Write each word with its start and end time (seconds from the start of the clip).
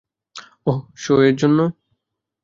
ওহ, 0.67 0.79
show 0.95 1.13
এর 1.21 1.33
জন্য। 1.35 1.59